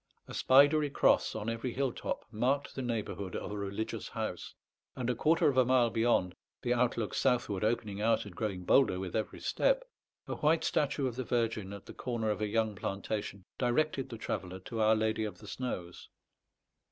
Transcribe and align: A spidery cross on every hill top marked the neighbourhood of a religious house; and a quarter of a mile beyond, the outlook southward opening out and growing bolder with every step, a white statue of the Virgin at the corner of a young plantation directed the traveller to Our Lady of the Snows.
A 0.27 0.33
spidery 0.33 0.89
cross 0.89 1.35
on 1.35 1.47
every 1.47 1.73
hill 1.73 1.91
top 1.91 2.25
marked 2.31 2.73
the 2.73 2.81
neighbourhood 2.81 3.35
of 3.35 3.51
a 3.51 3.55
religious 3.55 4.07
house; 4.07 4.55
and 4.95 5.11
a 5.11 5.15
quarter 5.15 5.47
of 5.47 5.57
a 5.57 5.63
mile 5.63 5.91
beyond, 5.91 6.33
the 6.63 6.73
outlook 6.73 7.13
southward 7.13 7.63
opening 7.63 8.01
out 8.01 8.25
and 8.25 8.35
growing 8.35 8.63
bolder 8.63 8.99
with 8.99 9.15
every 9.15 9.39
step, 9.41 9.83
a 10.27 10.33
white 10.37 10.63
statue 10.63 11.05
of 11.05 11.17
the 11.17 11.23
Virgin 11.23 11.71
at 11.71 11.85
the 11.85 11.93
corner 11.93 12.31
of 12.31 12.41
a 12.41 12.47
young 12.47 12.73
plantation 12.73 13.45
directed 13.59 14.09
the 14.09 14.17
traveller 14.17 14.57
to 14.61 14.81
Our 14.81 14.95
Lady 14.95 15.23
of 15.23 15.37
the 15.37 15.45
Snows. 15.47 16.09